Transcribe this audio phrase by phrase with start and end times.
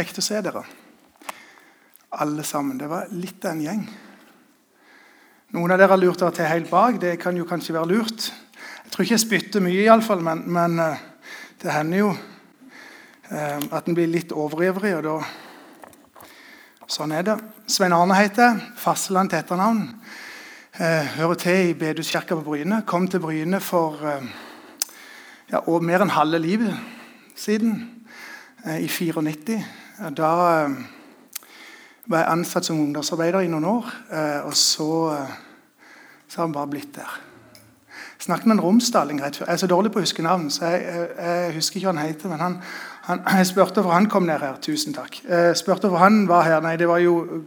[0.00, 0.60] Kjekt å se dere,
[2.16, 2.78] alle sammen.
[2.80, 3.80] Det var litt av en gjeng.
[5.52, 6.96] Noen av dere har lurt dere til helt bak.
[7.02, 8.30] Det kan jo kanskje være lurt.
[8.86, 11.04] Jeg tror ikke jeg spytter mye, iallfall, men, men uh,
[11.60, 17.36] det hender jo uh, at en blir litt overivrig, og da Sånn er det.
[17.68, 18.72] Svein Arne heter jeg.
[18.80, 19.84] Fasseland til etternavn.
[20.80, 22.86] Uh, hører til i Bedehuskirka på Bryne.
[22.88, 24.00] Kom til Bryne for
[25.52, 26.72] ja, mer enn halve livet
[27.36, 27.98] siden.
[28.66, 29.64] Eh, i 94.
[30.00, 30.28] Da
[30.64, 30.70] eh,
[32.08, 33.88] var jeg ansatt som ungdomsarbeider i noen år.
[34.08, 34.86] Eh, og så,
[36.28, 37.18] så har han bare blitt der.
[37.90, 39.50] Jeg snakket med en romsdaling rett før.
[39.50, 41.94] Jeg er så dårlig på å huske navn, så jeg, jeg, jeg husker ikke hva
[41.98, 42.32] han heter.
[42.32, 42.56] Men han,
[43.10, 44.56] han, jeg spurte hvorfor han kom ned her.
[44.64, 45.20] Tusen takk.
[45.28, 46.64] Jeg spurte hvorfor han var her.
[46.64, 47.44] Nei, det var jo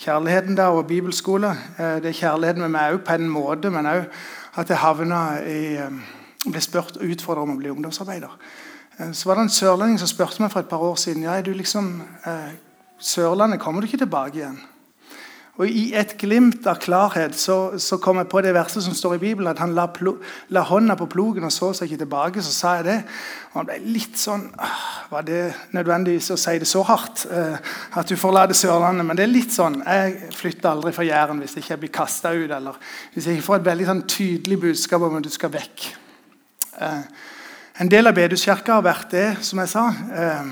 [0.00, 1.52] kjærligheten der og bibelskole.
[1.76, 4.06] Det er kjærligheten med meg òg, på en måte, men òg
[4.56, 5.60] at jeg havna i
[6.44, 8.32] ble spurt og utfordra om å bli ungdomsarbeider.
[8.98, 11.38] Eh, så var det en sørlending som spurte meg for et par år siden ja,
[11.38, 12.54] er du liksom, eh,
[12.98, 14.60] Sørlandet, kommer du ikke tilbake igjen?
[15.54, 19.14] Og I et glimt av klarhet så, så kom jeg på det verset som står
[19.14, 20.16] i Bibelen, at han la, plo,
[20.50, 22.42] la hånda på plogen og så seg ikke tilbake.
[22.42, 22.96] Så sa jeg det.
[23.52, 24.48] Og han ble litt sånn
[25.12, 25.42] Var det
[25.76, 27.22] nødvendigvis å si det så hardt?
[27.30, 27.70] Eh,
[28.00, 29.06] at du forlater Sørlandet?
[29.06, 29.78] Men det er litt sånn.
[29.86, 32.80] Jeg flytter aldri fra Jæren hvis ikke jeg blir kasta ut, eller
[33.14, 35.86] hvis jeg ikke får et veldig sånn tydelig budskap om at du skal vekk.
[36.82, 37.30] Eh,
[37.74, 39.88] en del av Bedehuskirka har vært det, som jeg sa.
[39.90, 40.50] Eh,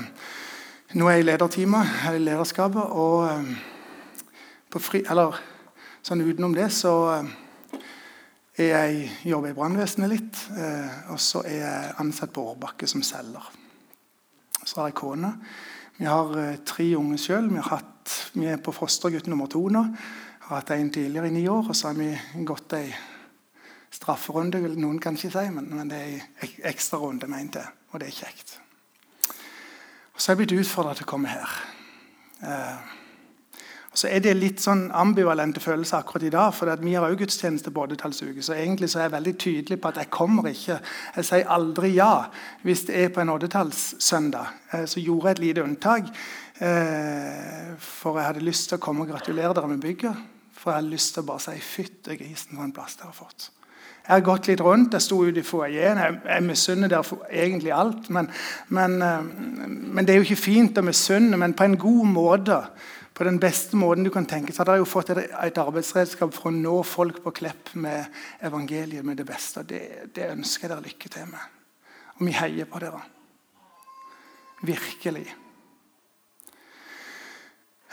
[0.99, 2.97] nå er jeg i lederteamet, eller i lederskapet.
[2.99, 5.37] Og eh, fri, eller,
[6.03, 7.29] sånn utenom det så eh,
[8.59, 10.41] er jeg jobber i brannvesenet litt.
[11.09, 13.47] og så er jeg ansatt på Årbakke som selger.
[14.59, 15.31] Så har jeg kone.
[15.97, 16.35] Vi har
[16.67, 17.47] tre unge sjøl.
[17.49, 17.63] Vi,
[18.35, 19.87] vi, er på fostergutt nummer to nå.
[20.49, 22.11] Har hatt en tidligere i ni år, og så har vi
[22.45, 22.91] gått ei
[24.03, 27.79] strafferunde, vil noen kanskje si, men, men det er en ekstra runde, mente jeg.
[27.93, 28.57] Og det er kjekt.
[30.13, 31.55] Og så er jeg blitt utfordra til å komme her.
[32.43, 32.99] Eh,
[33.93, 36.53] og så er det litt sånn ambivalente følelser akkurat i dag.
[36.57, 38.41] For vi har òg gudstjeneste på oddetallsuke.
[38.41, 40.79] Så egentlig så er jeg veldig tydelig på at jeg kommer ikke.
[41.19, 42.25] Jeg sier aldri ja
[42.65, 44.53] hvis det er på en oddetallssøndag.
[44.73, 46.09] Eh, så gjorde jeg et lite unntak.
[46.57, 50.29] Eh, for jeg hadde lyst til å komme og gratulere dere med bygget.
[50.57, 53.17] For jeg hadde lyst til å bare si 'fytte grisen for en plass dere har
[53.17, 53.49] fått'.
[54.03, 54.95] Jeg har gått litt rundt.
[54.97, 55.99] Jeg sto ute i foajeen.
[56.01, 58.09] Jeg, jeg misunner dere egentlig alt.
[58.11, 58.27] Men,
[58.75, 59.29] men, eh,
[59.63, 62.57] men, det er jo ikke fint å misunne, men på en god måte.
[63.13, 66.49] På den beste måten du kan tenke Så hadde jeg jo fått et, arbeidsredskap for
[66.49, 68.09] å nå folk på Klepp med
[68.41, 69.61] evangeliet med det beste.
[69.69, 69.81] Det,
[70.15, 71.53] det ønsker jeg dere lykke til med.
[72.17, 72.99] Og vi heier på dere.
[74.65, 75.27] Virkelig.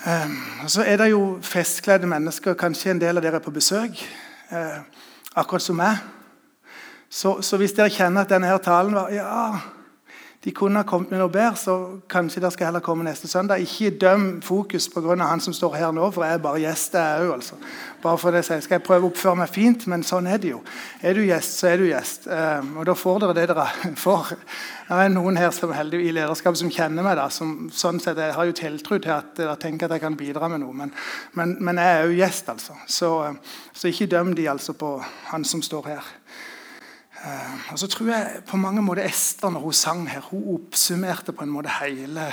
[0.00, 2.56] Um, så er det jo festkledde mennesker.
[2.58, 4.00] Kanskje en del av dere er på besøk.
[4.50, 4.80] Uh,
[5.40, 6.00] akkurat som meg.
[7.10, 9.58] Så, så, hvis dere kjenner at denne her talen var ja,
[10.44, 11.72] de kunne ha kommet med noe bedre, så
[12.08, 13.60] kanskje det skal heller komme neste søndag.
[13.60, 15.14] Ikke døm fokus pga.
[15.20, 16.94] han som står her nå, for jeg er bare gjest.
[16.94, 17.34] jeg òg.
[17.34, 17.54] Altså.
[18.02, 20.62] Bare for det skal jeg prøve å oppføre meg fint, men sånn er det jo.
[21.02, 22.26] Er du gjest, så er du gjest.
[22.26, 23.66] Um, og da får dere det dere
[24.06, 24.32] får.
[24.88, 27.16] Det er noen her som heldig i lederskapet som kjenner meg.
[27.20, 30.16] da, som sånn sett, Jeg har jo tiltro til at jeg tenker at jeg kan
[30.16, 30.94] bidra med noe, men,
[31.34, 32.78] men, men jeg er jo gjest, altså.
[32.86, 33.36] Så,
[33.74, 35.02] så ikke døm de altså på
[35.34, 36.14] han som står her.
[37.20, 41.32] Uh, og så tror jeg på mange måter Ester, når hun sang her, hun oppsummerte
[41.32, 42.32] på en måte hele,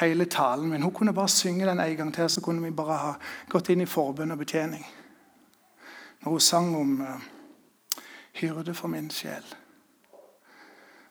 [0.00, 0.82] hele talen min.
[0.82, 3.12] Hun kunne bare synge den en gang til, så kunne vi bare ha
[3.50, 4.86] gått inn i forbønn og betjening.
[6.22, 7.20] Når hun sang om uh,
[8.36, 9.65] 'Hyrde for min sjel'.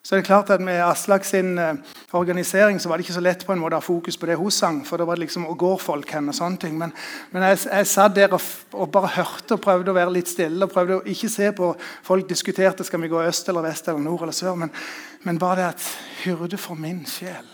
[0.05, 1.73] Så er det klart at Med Aslak sin uh,
[2.13, 4.35] organisering så var det ikke så lett på en måte å ha fokus på det
[4.37, 4.83] hun sang.
[4.85, 6.75] for det var liksom, og går folk hen og sånne ting.
[6.77, 6.91] Men,
[7.31, 8.41] men jeg, jeg, satt der og,
[8.73, 10.61] og, bare hørte og prøvde å være litt stille.
[10.61, 11.73] og prøvde å ikke se på
[12.05, 14.59] Folk diskuterte skal vi gå øst eller vest eller nord eller sør.
[14.61, 14.69] Men,
[15.23, 15.87] men bare det at
[16.21, 17.47] Hyrde for min sjel.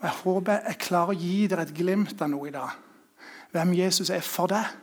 [0.00, 2.72] Og Jeg håper jeg klarer å gi dere et glimt av noe i dag.
[3.54, 4.74] Hvem Jesus er for deg.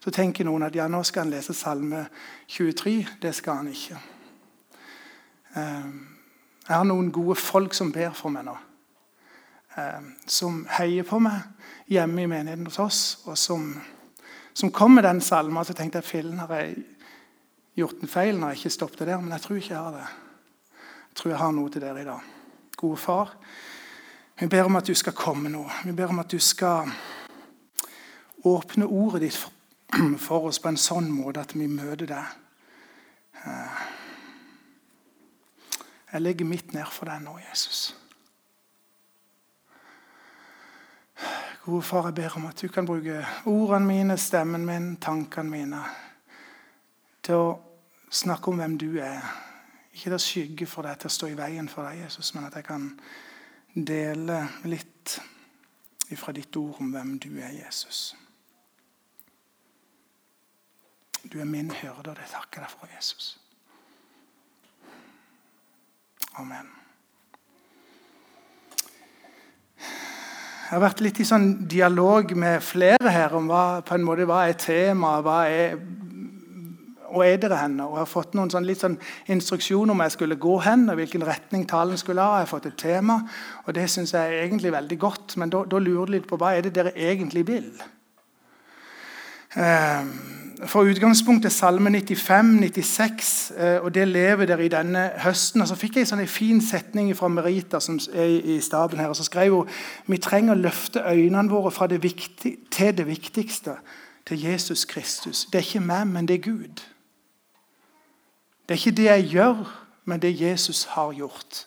[0.00, 2.06] Så tenker noen at ja, nå skal han lese Salme
[2.48, 2.96] 23.
[3.20, 4.00] Det skal han ikke.
[5.56, 6.06] Ehm,
[6.68, 8.56] jeg har noen gode folk som ber for meg nå.
[9.78, 11.42] Ehm, som heier på meg
[11.90, 13.72] hjemme i menigheten hos oss, og som,
[14.54, 15.64] som kom med den salmen.
[15.64, 16.76] Så tenkte jeg fillen har jeg
[17.80, 20.08] gjort en feil når jeg ikke stoppet der, men jeg tror ikke jeg har det.
[21.10, 22.34] Jeg tror jeg har noe til dere i dag.
[22.80, 23.34] Gode far,
[24.40, 25.66] vi ber om at du skal komme nå.
[25.84, 26.88] Vi ber om at du skal
[28.46, 29.36] åpne ordet ditt
[30.22, 32.36] for oss på en sånn måte at vi møter deg.
[36.12, 37.94] Jeg legger mitt ned for deg nå, Jesus.
[41.64, 45.82] Gode far, jeg ber om at du kan bruke ordene mine, stemmen min, tankene mine
[47.22, 47.50] til å
[48.10, 49.20] snakke om hvem du er.
[49.92, 52.48] Ikke til å skygge for deg, til å stå i veien for deg, Jesus, men
[52.48, 52.88] at jeg kan
[53.74, 55.18] dele litt
[56.10, 58.16] ifra ditt ord om hvem du er, Jesus.
[61.22, 63.34] Du er min hyrde, og det takker jeg deg for, Jesus.
[66.38, 66.68] Amen.
[69.80, 74.26] Jeg har vært litt i sånn dialog med flere her om hva, på en måte,
[74.28, 75.80] hva er temaet, hva er
[77.10, 77.86] og er dere henne?
[77.86, 78.96] Og jeg har fått noen sånn, litt sånn
[79.34, 82.38] instruksjoner om jeg skulle gå hen, og hvilken retning talen skulle ha.
[82.38, 83.20] Jeg har fått et tema,
[83.64, 85.34] og det syns jeg er egentlig veldig godt.
[85.42, 87.72] Men da, da lurer jeg litt på hva er det dere egentlig vil?
[89.58, 90.14] Um,
[90.66, 95.60] for utgangspunktet Salme 95, 96, eh, og det lever dere i denne høsten.
[95.60, 99.08] Og så fikk jeg en sånn fin setning fra Merita som er i staben her.
[99.08, 99.68] og Så skrev hun
[100.06, 103.76] vi trenger å løfte øynene våre fra det viktig, til det viktigste,
[104.26, 105.46] til Jesus Kristus.
[105.52, 106.84] Det er ikke meg, men det er Gud.
[108.68, 109.64] Det er ikke det jeg gjør,
[110.04, 111.66] men det Jesus har gjort.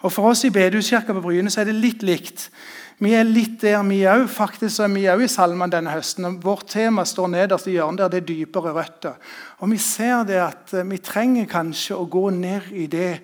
[0.00, 2.50] Og For oss i Bedehuskirka på Bryne så er det litt likt.
[2.98, 4.24] Vi er litt der, vi òg.
[4.26, 6.24] Faktisk er vi òg i salmen denne høsten.
[6.26, 9.14] og Vårt tema står nederst i hjørnet der det er dypere røtter.
[9.62, 13.20] Og Vi ser det at eh, vi trenger kanskje å gå ned i det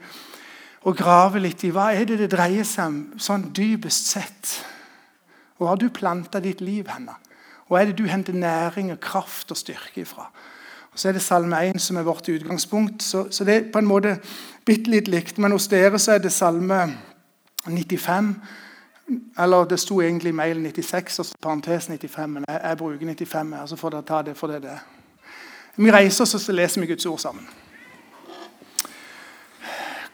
[0.85, 4.55] og grave litt i hva er det det dreier seg om sånn dypest sett.
[5.57, 7.17] Hvor har du planta ditt liv henne?
[7.67, 10.29] Hvor er det du henter næring og kraft og styrke ifra?
[10.93, 13.03] Og Så er det Salme 1 som er vårt utgangspunkt.
[13.03, 14.21] Så, så det er på en måte
[14.65, 15.39] bitte litt likt.
[15.39, 16.85] Men hos dere så er det Salme
[17.67, 18.37] 95
[19.39, 23.53] eller det sto egentlig i mail 96 og parentes 95, men jeg, jeg bruker 95
[23.53, 23.67] her.
[23.67, 24.87] Så får dere ta det for det det er.
[25.77, 27.47] Vi reiser oss og leser vi Guds ord sammen.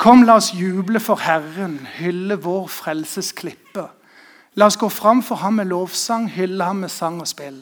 [0.00, 3.84] Kom, la oss juble for Herren, hylle vår frelses klippe.
[4.56, 7.58] La oss gå fram for ham med lovsang, hylle ham med sang og spill.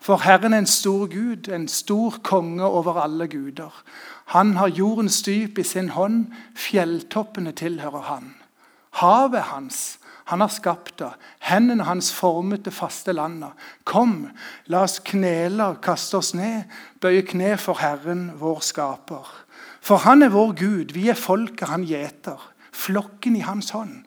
[0.00, 3.82] For Herren er en stor Gud, en stor konge over alle guder.
[4.24, 6.26] Han har jordens dyp i sin hånd,
[6.56, 8.34] fjelltoppene tilhører han.
[8.90, 9.98] Havet hans
[10.30, 11.10] han har skapt det.
[11.44, 13.52] Hendene hans formet det faste landet.
[13.84, 14.30] Kom,
[14.72, 16.64] la oss knele kaste oss ned,
[17.04, 19.28] bøye kne for Herren, vår skaper.
[19.84, 22.40] For han er vår Gud, vi er folket han gjeter,
[22.72, 24.00] flokken i hans hånd.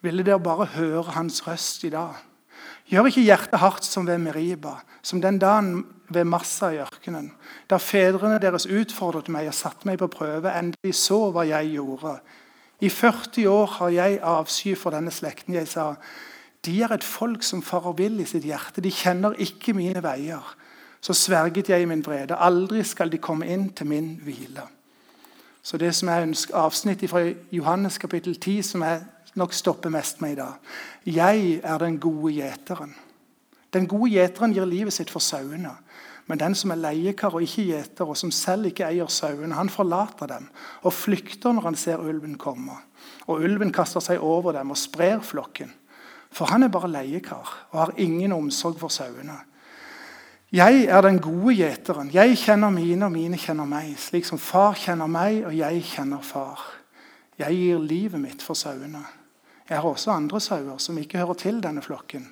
[0.00, 2.16] Ville dere bare høre hans røst i dag?
[2.90, 7.28] Gjør ikke hjertet hardt som ved Meriba, som den dagen ved Massa i ørkenen,
[7.70, 12.16] da fedrene deres utfordret meg og satte meg på prøve, endelig så hva jeg gjorde.
[12.80, 15.54] I 40 år har jeg avsky for denne slekten.
[15.54, 15.94] Jeg sa,
[16.64, 18.80] de er et folk som farer vill i sitt hjerte.
[18.84, 20.56] De kjenner ikke mine veier.
[21.00, 22.36] Så sverget jeg i min vrede.
[22.36, 24.66] Aldri skal de komme inn til min hvile.
[25.62, 27.20] Så det som er avsnittet fra
[27.52, 29.02] Johannes kapittel 10, som jeg
[29.34, 30.52] nok stopper mest med i dag.
[31.06, 32.94] Jeg er den gode gjeteren.
[33.72, 35.76] Den gode gjeteren gir livet sitt for sauene.
[36.30, 39.70] Men den som er leiekar og ikke gjeter, og som selv ikke eier sauene, han
[39.72, 40.46] forlater dem
[40.86, 42.76] og flykter når han ser ulven komme.
[43.26, 45.72] Og ulven kaster seg over dem og sprer flokken.
[46.30, 49.40] For han er bare leiekar og har ingen omsorg for sauene.
[50.54, 52.10] Jeg er den gode gjeteren.
[52.14, 53.92] Jeg kjenner mine, og mine kjenner meg.
[53.98, 56.62] Slik som far kjenner meg, og jeg kjenner far.
[57.38, 59.02] Jeg gir livet mitt for sauene.
[59.68, 62.26] Jeg har også andre sauer som ikke hører til denne flokken.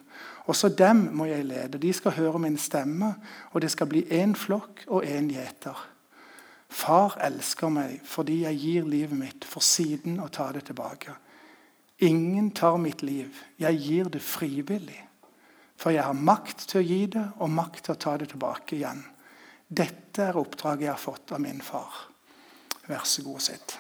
[0.49, 1.79] Også dem må jeg lede.
[1.79, 3.15] De skal høre min stemme,
[3.53, 5.77] og det skal bli én flokk og én gjeter.
[6.69, 11.13] Far elsker meg fordi jeg gir livet mitt for siden å ta det tilbake.
[12.05, 13.35] Ingen tar mitt liv.
[13.59, 15.01] Jeg gir det frivillig.
[15.79, 18.77] For jeg har makt til å gi det og makt til å ta det tilbake
[18.77, 19.05] igjen.
[19.69, 22.09] Dette er oppdraget jeg har fått av min far.
[22.89, 23.77] Vær så god, sitt.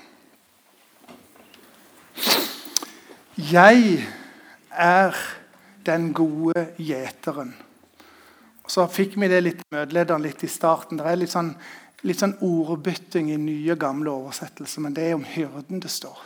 [3.39, 4.05] Jeg
[4.71, 5.17] er
[5.89, 7.55] den gode gjeteren.
[8.69, 11.01] Så fikk vi det litt møtelederen litt i starten.
[11.01, 11.55] Det er litt sånn,
[12.05, 16.21] litt sånn ordbytting i nye gamle oversettelser, men det er om hyrden det står.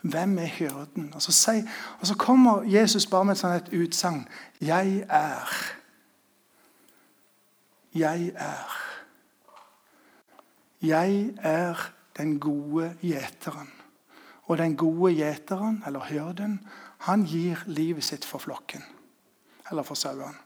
[0.00, 1.10] Hvem er hyrden?
[1.16, 1.66] Og så, sier,
[1.98, 4.22] og så kommer Jesus bare med et sånt utsagn.
[4.62, 5.56] Jeg er.
[7.98, 8.78] Jeg er.
[10.80, 11.82] Jeg er
[12.16, 13.68] den gode gjeteren.
[14.46, 16.56] Og den gode gjeteren, eller hyrden,
[17.10, 18.86] han gir livet sitt for flokken
[19.70, 20.36] eller for sauene.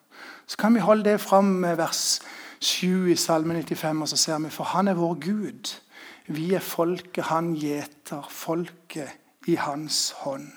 [0.47, 2.21] Så kan vi holde det fram med vers
[2.61, 5.75] 7 i Salme 95, og så ser vi for han er vår Gud.
[6.27, 9.09] Vi er folket han gjeter, folket
[9.47, 10.49] i hans hånd.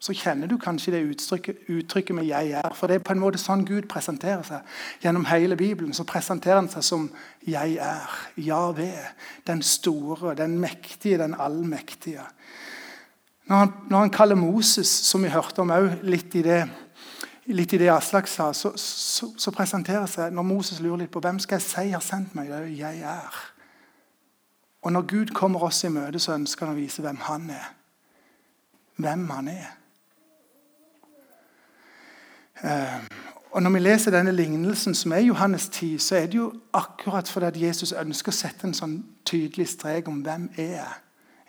[0.00, 2.74] Så kjenner du kanskje det uttrykket, uttrykket med 'jeg er'.
[2.74, 4.60] For det er på en måte sånn Gud presenterer seg.
[5.02, 7.10] Gjennom hele Bibelen så presenterer han seg som
[7.46, 8.08] 'jeg er'.
[8.38, 9.12] 'Jave',
[9.46, 12.24] Den store, den mektige, den allmektige.
[13.50, 16.60] Når han, når han, kaller Moses, som vi hørte om òg litt i det,
[17.50, 21.22] litt i det Aslak sa, så, så, så presenterer seg Når Moses lurer litt på
[21.24, 23.40] hvem skal jeg si har sendt meg, det er jo jeg er.
[24.86, 27.66] Og når Gud kommer oss i møte, så ønsker han å vise hvem han er.
[29.00, 29.68] hvem han er.
[32.62, 32.96] Eh,
[33.50, 37.28] og Når vi leser denne lignelsen, som er Johannes 10, så er det jo akkurat
[37.28, 40.98] fordi at Jesus ønsker å sette en sånn tydelig strek om hvem er jeg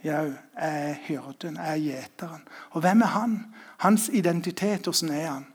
[0.01, 2.45] Jau, jeg er hyrden, jeg er gjeteren.
[2.71, 3.35] Og hvem er han?
[3.83, 5.45] Hans identitet, hvordan er han?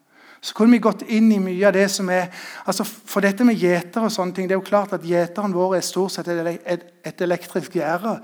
[0.40, 2.28] Så kunne vi gått inn i mye av det som er
[2.68, 5.78] altså For dette med gjeter og sånne ting, det er jo klart at gjeteren vår
[5.78, 8.18] er stort sett et, et elektrisk gjerde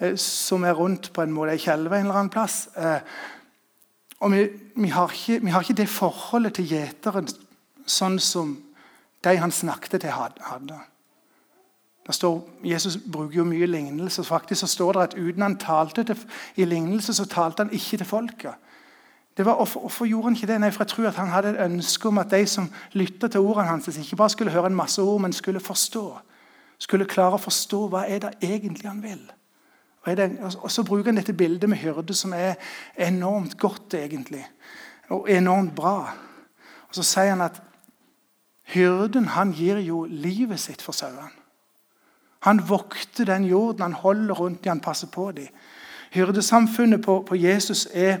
[0.00, 2.64] eh, som er rundt på en måte ei kjelve en eller annen plass.
[2.74, 2.98] Eh,
[4.18, 7.30] og vi, vi, har ikke, vi, har ikke, det forholdet til gjeteren
[7.86, 8.56] sånn som
[9.22, 10.80] de han snakket til, hadde.
[12.10, 14.24] Står, Jesus bruker jo mye lignelse.
[14.24, 16.16] Faktisk så står det at uten han talte til,
[16.56, 18.54] i lignelse, så talte han ikke til folket.
[19.38, 20.60] Var, hvorfor, gjorde han ikke det?
[20.60, 23.40] Nei, for Jeg tror at han hadde et ønske om at de som lytta til
[23.40, 26.18] ordene hans, ikke bare skulle høre en masse ord, men skulle forstå.
[26.78, 29.22] Skulle klare å forstå hva er det egentlig han vil.
[30.62, 32.54] Og Så bruker han dette bildet med hyrde, som er
[32.96, 34.46] enormt godt, egentlig.
[35.08, 36.14] Og enormt bra.
[36.88, 37.62] Og Så sier han at
[38.62, 41.37] hyrden han gir jo livet sitt for sauene.
[42.40, 45.48] Han vokter den jorden, han holder rundt dem, han passer på dem.
[46.10, 48.18] Hyrdesamfunnet på, på Jesus er,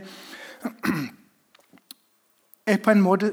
[2.66, 3.32] er på en måte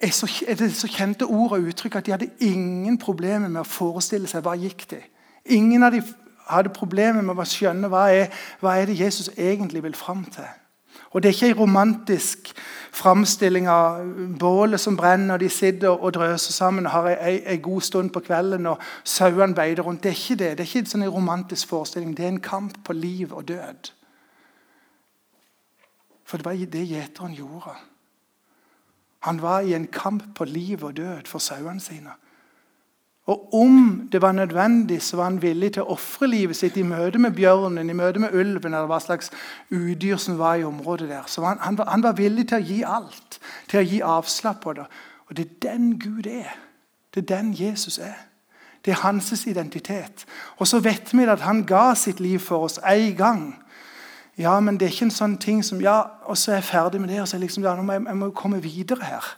[0.00, 3.60] er, så, er det så kjente ord og uttrykk at de hadde ingen problemer med
[3.60, 5.02] å forestille seg hva gikk til.
[5.44, 6.04] Ingen av dem
[6.50, 8.30] hadde problemer med å skjønne hva er,
[8.60, 10.48] hva er det Jesus egentlig vil fram til.
[11.10, 12.52] Og Det er ikke en romantisk
[12.92, 14.04] framstilling av
[14.38, 18.20] bålet som brenner, og de sitter og drøser sammen og har en god stund på
[18.20, 20.02] kvelden, og sauene beiter rundt.
[20.02, 20.50] Det er ikke det.
[20.58, 22.16] Det er ikke sånn en romantisk forestilling.
[22.16, 23.92] Det er en kamp på liv og død.
[26.26, 27.76] For det var det gjeteren gjorde.
[29.26, 32.12] Han var i en kamp på liv og død for sauene sine.
[33.26, 36.84] Og om det var nødvendig, så var han villig til å ofre livet sitt i
[36.86, 39.32] møte med bjørnen, i møte med ulven eller hva slags
[39.70, 41.26] udyr som var i området der.
[41.26, 44.62] Så han, han, var, han var, villig til å gi alt, til å gi avslapp
[44.62, 44.86] på det.
[45.26, 46.54] Og det er den Gud er.
[47.14, 48.14] Det er den Jesus er.
[48.84, 50.22] Det er hans identitet.
[50.62, 53.56] Og så vet vi at han ga sitt liv for oss én gang.
[54.38, 57.00] Ja, men det er ikke en sånn ting som Ja, og så er jeg ferdig
[57.00, 59.30] med det, og så er liksom, ja, nå må jeg, jeg må komme videre her.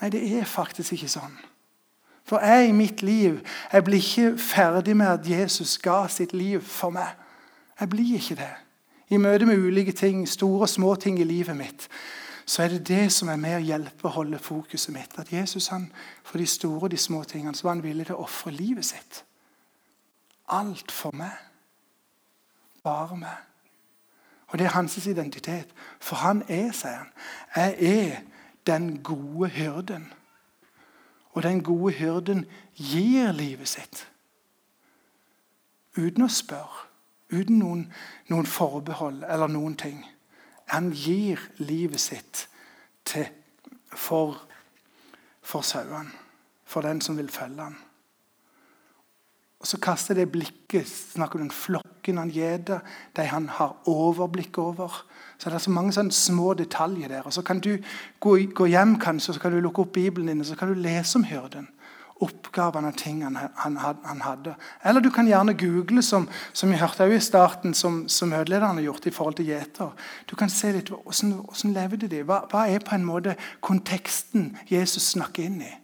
[0.00, 1.49] Nei, det er faktisk ikke sånn.
[2.24, 3.40] For jeg i mitt liv
[3.72, 7.16] jeg blir ikke ferdig med at Jesus ga sitt liv for meg.
[7.80, 8.52] Jeg blir ikke det.
[9.10, 11.88] I møte med ulike ting, store og små ting i livet mitt,
[12.46, 15.18] så er det det som er med å hjelpe å holde fokuset mitt.
[15.18, 15.88] At Jesus han,
[16.22, 18.86] for de store og de små tingene så var han villig til å ofre livet
[18.86, 19.22] sitt.
[20.50, 21.34] Alt for meg.
[22.82, 23.38] Bare meg.
[24.50, 25.70] Og det er hans identitet.
[26.00, 27.12] For han er, sier han,
[27.56, 28.16] jeg er
[28.66, 30.08] den gode hyrden.
[31.32, 34.06] Og den gode hyrden gir livet sitt.
[35.96, 36.86] Uten å spørre,
[37.30, 37.84] uten noen,
[38.30, 40.02] noen forbehold eller noen ting.
[40.70, 42.46] Han gir livet sitt
[43.04, 43.26] til,
[43.90, 44.38] for,
[45.42, 46.10] for sauene,
[46.64, 47.78] for den som vil følge ham.
[49.60, 52.80] Og Så kaster det blikket snakker om flokken han gjeter,
[53.16, 55.04] de han har overblikk over.
[55.38, 57.22] Så Det er så mange sånne små detaljer der.
[57.26, 57.76] Og Så kan du
[58.20, 61.16] gå, hjem kanskje, så kan du lukke opp Bibelen din og så kan du lese
[61.16, 61.68] om hyrden.
[62.20, 64.54] Oppgavene og tingene han, han, han, hadde.
[64.84, 68.82] Eller du kan gjerne google, som, som jeg hørte i starten, som, som møtelederen har
[68.82, 69.88] gjort i forhold til gjeter.
[70.30, 72.22] Du kan se litt hvordan, hvordan levde de.
[72.22, 75.79] Hva, hva er på en måte konteksten Jesus snakker inn i?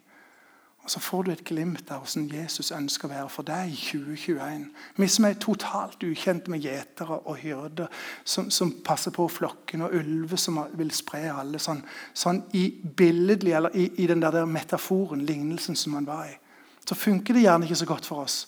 [0.87, 3.79] Og Så får du et glimt av hvordan Jesus ønsker å være for deg i
[3.89, 4.69] 2021.
[5.03, 7.91] Vi som er totalt ukjente med gjetere og hyrder
[8.23, 11.59] som, som, passer på flokken, og ulver som vil spre alle.
[11.59, 11.83] Sånn,
[12.15, 16.39] sånn i billedlig, eller i, i den der, der metaforen, lignelsen som man var i.
[16.87, 18.41] Så funker det gjerne ikke så godt for oss.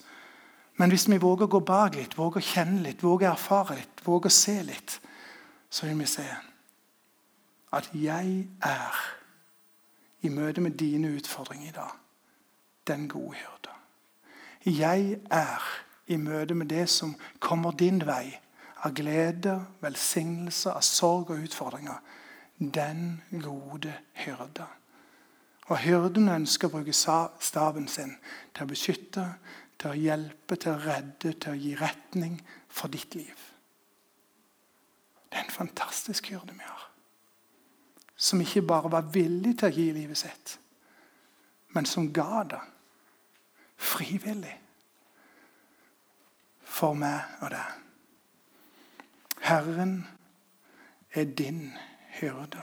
[0.79, 3.83] Men hvis vi våger å gå bak litt, våger å kjenne litt, våger å erfare
[3.83, 5.01] litt, våger å se litt,
[5.67, 6.33] så vil vi se
[7.75, 9.07] at jeg er
[10.23, 12.05] i møte med dine utfordringer i dag
[12.89, 13.75] den gode hyrde.
[14.65, 15.65] Jeg er
[16.07, 18.33] i møte med det som kommer din vei,
[18.85, 21.99] av glede, velsignelse, av sorg og utfordringer.
[22.59, 23.93] Den gode
[24.25, 24.67] hyrde.
[25.69, 28.15] Og Hyrden ønsker å bruke staven sin
[28.57, 29.25] til å beskytte,
[29.79, 33.45] til å hjelpe, til å redde, til å gi retning for ditt liv.
[35.29, 36.87] Det er en fantastisk hyrde vi har.
[38.17, 40.57] Som ikke bare var villig til å gi livet sitt,
[41.77, 42.65] men som ga det
[43.79, 44.55] frivillig
[46.69, 47.77] for meg og deg.
[49.49, 49.95] Herren
[51.15, 51.73] er din
[52.19, 52.63] hyrde.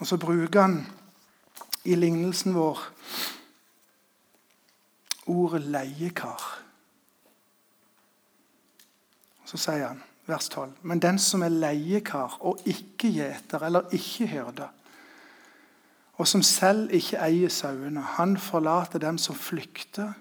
[0.00, 0.76] Og så bruker han
[1.84, 2.82] i lignelsen vår
[5.26, 6.42] ordet leiekar.
[9.46, 14.26] Så sier han, vers 12.: Men den som er leiekar og ikke gjeter eller ikke
[14.26, 14.68] hyrde,
[16.16, 20.14] og som selv ikke eier sauene, han forlater dem som flykter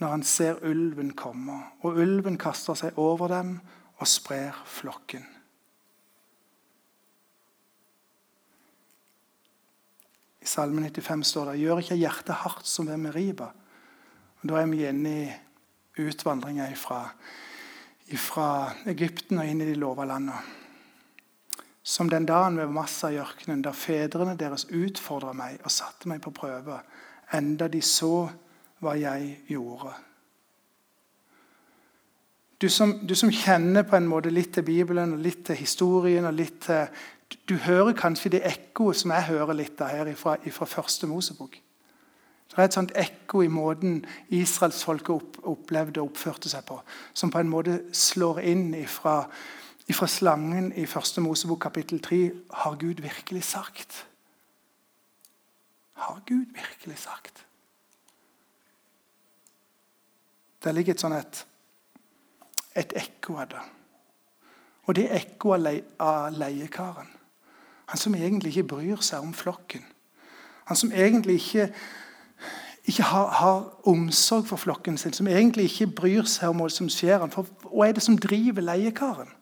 [0.00, 1.58] når han ser ulven komme.
[1.82, 3.56] Og ulven kaster seg over dem
[4.00, 5.26] og sprer flokken.
[10.40, 13.50] I Salme 95 står det gjør ikke hjertet hardt som ved Meriba.
[14.40, 15.26] Og da er vi inne i
[16.00, 17.02] utvandringa fra,
[18.90, 20.59] Egypten og inn i de lova landene.
[21.90, 26.20] Som den dagen ved Massa i ørkenen, da fedrene deres utfordra meg og satte meg
[26.22, 26.76] på prøve,
[27.34, 28.28] enda de så
[28.78, 29.90] hva jeg gjorde.
[32.62, 36.28] Du som, du som, kjenner på en måte litt til Bibelen og litt til historien
[36.28, 36.86] og litt til
[37.48, 41.58] Du hører kanskje det ekkoet som jeg hører litt av her fra, første Mosebok.
[42.50, 46.80] Det er et sånt ekko i måten israelsfolket opp, opplevde og oppførte seg på,
[47.14, 49.24] som på en måte slår inn ifra,
[49.90, 52.30] ifra slangen i første Mosebok kapittel 3.
[52.50, 54.06] Har Gud virkelig sagt?
[55.92, 57.46] Har Gud virkelig sagt?
[60.64, 61.40] Der ligger et sånn et,
[62.76, 63.62] et ekko av det.
[64.86, 67.08] Og det er ekko av, leie, av leiekaren.
[67.90, 69.82] Han som egentlig ikke bryr seg om flokken.
[70.70, 71.70] Han som egentlig ikke,
[72.84, 76.90] ikke har, har, omsorg for flokken sin, som egentlig ikke bryr seg om hva som
[76.92, 77.24] skjer.
[77.34, 79.32] For, hva er det som driver leiekaren?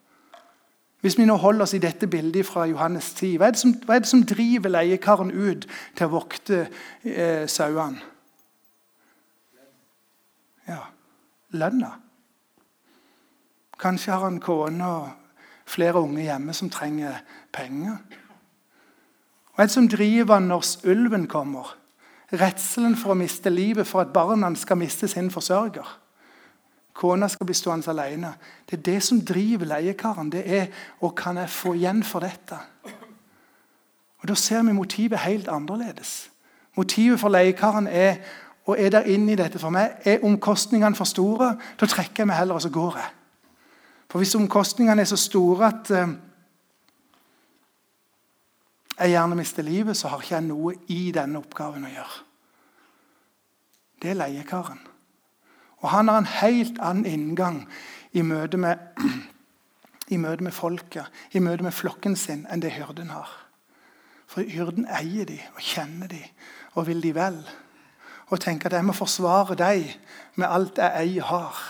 [1.01, 3.75] Hvis vi nå holder oss i dette bildet fra Johannes 10, hva er det som,
[3.89, 6.65] er det som driver leiekaren ut til å vokte
[7.05, 8.03] eh, sauene?
[10.69, 10.83] Ja
[11.51, 11.93] lønna.
[13.79, 15.09] Kanskje har han kone og
[15.69, 17.21] flere unge hjemme som trenger
[17.55, 18.01] penger.
[19.55, 21.77] Hva er det som driver han når ulven kommer.
[22.33, 25.87] Redselen for å miste livet for at barna skal miste sin forsørger.
[26.99, 28.33] Kona skal bli stående alene.
[28.67, 30.33] Det er det som driver leiekaren.
[30.33, 30.67] Det er
[31.01, 32.59] og kan jeg få igjen for dette?
[34.19, 36.31] Og Da ser vi motivet helt annerledes.
[36.77, 38.17] Motivet for leiekaren er
[38.67, 39.95] og er der inne i dette for meg.
[40.05, 43.15] Er omkostningene for store, da trekker jeg meg heller, og så går jeg.
[44.11, 46.11] For hvis omkostningene er så store at uh,
[48.99, 52.23] jeg gjerne mister livet, så har ikke jeg noe i denne oppgaven å gjøre.
[54.03, 54.98] Det er leiekaren.
[55.83, 57.61] Og han har en helt annen inngang
[58.13, 58.81] i møte med,
[60.09, 63.31] i møte med folket, i møte med flokken sin, enn det hyrden har.
[64.29, 66.21] For hyrden eier de og kjenner de
[66.75, 67.41] og vil de vel
[68.29, 69.87] og tenker at jeg må forsvare deg
[70.37, 71.61] med alt jeg eier har.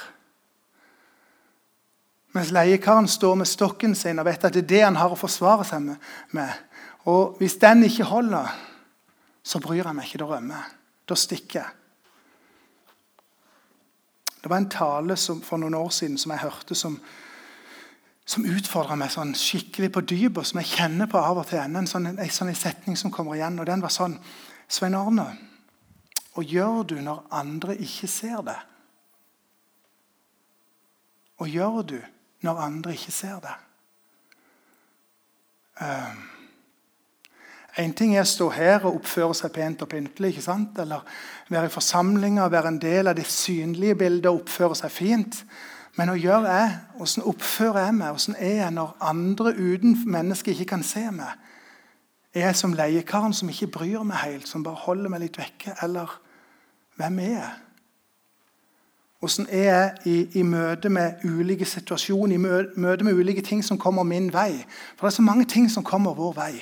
[2.35, 5.19] Mens leiekaren står med stokken sin og vet at det er det han har å
[5.19, 5.87] forsvare seg
[6.35, 6.51] med.
[7.09, 8.51] Og hvis den ikke holder,
[9.43, 10.21] så bryr jeg meg ikke.
[10.21, 10.77] Da rømmer jeg.
[11.09, 11.78] Da stikker jeg.
[14.43, 16.99] Det var en tale som, for noen år siden som jeg hørte som,
[18.29, 21.63] som utfordra meg sånn skikkelig på dypet, som jeg kjenner på av og til.
[21.65, 24.19] En sånn, en sånn setning som kommer igjen, og den var sånn
[24.69, 25.31] Svein Arne,
[26.37, 28.59] og gjør du når andre ikke ser det?
[31.39, 31.99] Og gjør du
[32.47, 33.55] når andre ikke ser det?
[35.81, 36.38] Um,
[37.79, 40.33] en ting er å stå her og oppføre seg pent og pyntelig.
[40.35, 40.79] ikke sant?
[40.83, 41.05] Eller
[41.49, 45.43] være i forsamlinger, være en del av det synlige bildet og oppføre seg fint.
[45.99, 46.73] Men hva gjør jeg?
[46.97, 48.09] Hvordan oppfører jeg meg?
[48.09, 51.47] Hvordan er jeg når andre uten mennesker ikke kan se meg?
[52.35, 55.75] Er jeg som leiekaren som ikke bryr meg helt, som bare holder meg litt vekke?
[55.83, 56.13] Eller
[56.99, 57.53] hvem er jeg?
[59.19, 62.39] Hvordan er jeg i, i, møte med ulike situasjoner, i
[62.79, 64.65] møte med ulike ting som kommer min vei?
[64.97, 66.53] For det er så mange ting som kommer vår vei.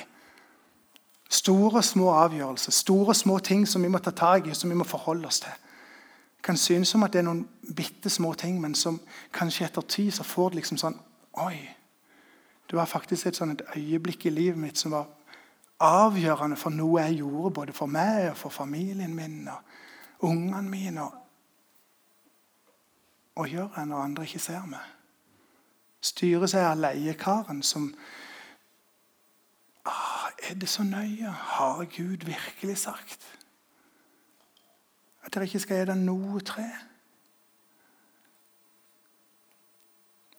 [1.29, 4.69] Store og små avgjørelser, store og små ting som vi må ta tak i, som
[4.69, 5.51] vi må forholde oss til.
[6.37, 9.01] Det kan synes som at det er noen bitte små ting, men som
[9.35, 10.99] kanskje etter tid så får det liksom sånn
[11.37, 11.57] Oi!
[12.67, 15.05] Det var faktisk et sånn et øyeblikk i livet mitt som var
[15.83, 19.47] avgjørende for noe jeg gjorde, både for meg og for familien min.
[19.47, 19.61] og
[20.19, 21.01] ungene mine
[23.35, 24.81] og gjøre når andre ikke ser meg.
[26.01, 27.91] Styre seg av leiekaren som
[30.37, 31.29] Er det så nøye?
[31.29, 33.33] Har Gud virkelig sagt
[35.23, 36.67] at dere ikke skal spise noe tre?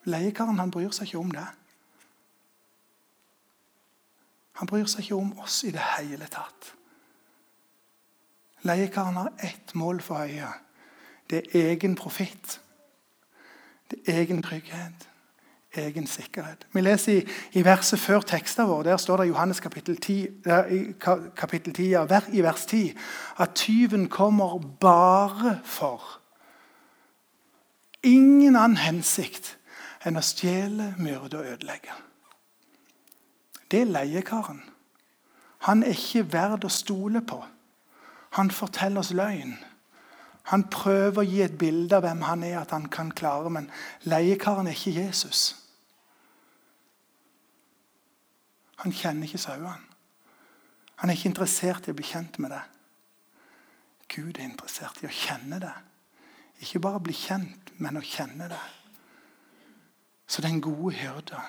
[0.08, 1.46] Leiekaren han bryr seg ikke om det.
[4.58, 6.72] Han bryr seg ikke om oss i det hele tatt.
[8.66, 10.48] Leiekaren har ett mål for øye.
[11.30, 12.61] Det er egen profitt.
[13.90, 15.08] Det er egen trygghet,
[15.78, 16.66] egen sikkerhet.
[16.72, 17.26] Vi leser i,
[17.58, 20.70] i verset før teksten vår, der står det i Johannes kapittel 10, der,
[21.36, 21.88] kapittel 10
[22.32, 22.94] i vers 10
[23.38, 26.20] at tyven kommer bare for
[28.02, 29.56] ingen annen hensikt
[30.06, 31.94] enn å stjele, myrde og ødelegge.
[33.70, 34.62] Det er leiekaren.
[35.66, 37.40] Han er ikke verd å stole på.
[38.38, 39.56] Han forteller oss løgn.
[40.48, 43.68] Han prøver å gi et bilde av hvem han er, at han kan klare, men
[44.08, 45.50] leiekaren er ikke Jesus.
[48.82, 49.76] Han kjenner ikke sauene.
[50.98, 52.62] Han er ikke interessert i å bli kjent med det.
[54.10, 55.74] Gud er interessert i å kjenne det.
[56.64, 58.64] Ikke bare bli kjent, men å kjenne det.
[60.26, 61.40] Så den gode hyrde,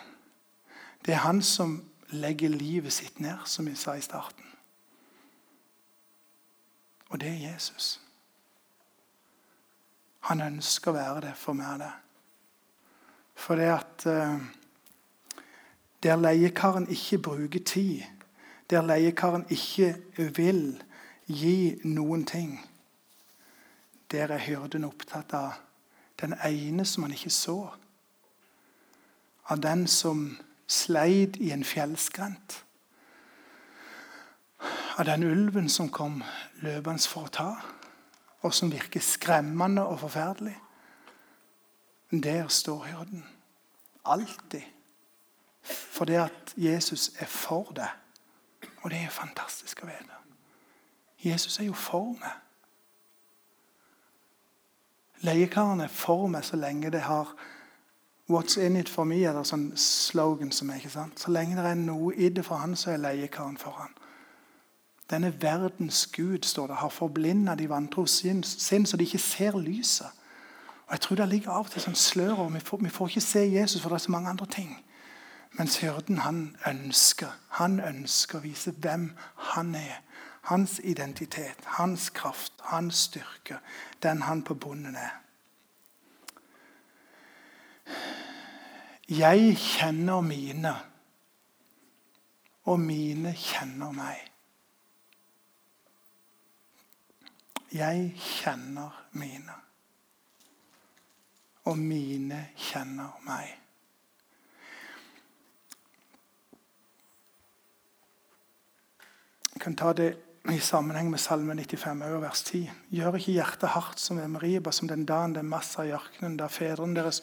[1.06, 1.80] det er han som
[2.14, 4.46] legger livet sitt ned, som vi sa i starten.
[7.10, 7.98] Og det er Jesus.
[10.30, 11.80] Han ønsker å være det for meg.
[11.82, 11.92] det.
[13.40, 14.38] For det at uh,
[16.04, 18.02] der leiekaren ikke bruker tid,
[18.70, 20.84] der leiekaren ikke vil
[21.28, 22.60] gi noen ting,
[24.12, 25.60] der er hyrden opptatt av
[26.22, 27.58] den ene som han ikke så.
[29.50, 32.64] Av den som sleit i en fjellskrent.
[34.98, 36.24] Av den ulven som kom
[36.62, 37.52] løpende for å ta,
[38.42, 40.58] og som virker skremmende og forferdelig.
[42.12, 43.24] Der står hyrden.
[44.06, 44.79] Alltid
[45.70, 47.90] for det at Jesus er for deg.
[48.82, 50.20] Og det er fantastisk å vite.
[51.24, 52.36] Jesus er jo for meg.
[55.22, 57.36] Leiekaren er for meg så lenge det har
[58.30, 60.78] What's in it for me, eller sånn slogan som er.
[60.78, 61.18] ikke sant?
[61.18, 63.96] Så lenge det er noe i det for han, så er leiekaren for han.
[65.10, 69.58] Denne verdens Gud står det, har forblinda de vantro sinn, sin, så de ikke ser
[69.58, 70.14] lyset.
[70.86, 72.54] Og Jeg tror det ligger av og til sånn slør over.
[72.54, 74.78] Vi, vi får ikke se Jesus, for det er så mange andre ting.
[75.52, 79.10] Mens hyrden han ønsker, han ønsker å vise hvem
[79.54, 80.02] han er.
[80.50, 83.60] Hans identitet, hans kraft, hans styrke.
[84.04, 85.18] Den han på bonden er.
[89.10, 90.76] Jeg kjenner mine,
[92.70, 94.20] og mine kjenner meg.
[97.74, 99.56] Jeg kjenner mine,
[101.64, 103.56] og mine kjenner meg.
[109.54, 110.16] Jeg kan ta det
[110.50, 112.72] i sammenheng med Salme 95, vers 10.
[112.90, 116.48] Gjør ikke hjertet hardt som ved Meriba, som den dagen det massa i ørkenen, da
[116.50, 117.20] fedrene deres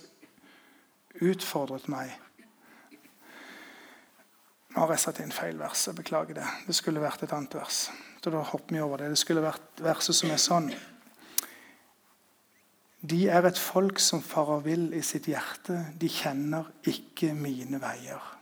[1.18, 2.12] utfordret meg.
[4.70, 5.88] Nå har jeg satt inn feil vers.
[5.88, 6.46] Jeg beklager det.
[6.68, 7.88] Det skulle vært et annet vers.
[8.22, 9.10] Så da hopper vi over det.
[9.16, 10.72] Det skulle vært verset som er sånn.
[13.02, 15.88] De er et folk som farer vill i sitt hjerte.
[15.98, 18.34] De kjenner ikke mine veier.